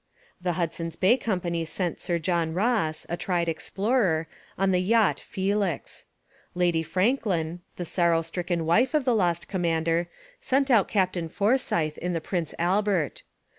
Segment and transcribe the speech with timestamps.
[0.41, 4.25] The Hudson's Bay Company sent Sir John Ross, a tried explorer,
[4.57, 6.07] in the yacht Felix.
[6.55, 10.07] Lady Franklin, the sorrow stricken wife of the lost commander,
[10.39, 13.21] sent out Captain Forsyth in the Prince Albert.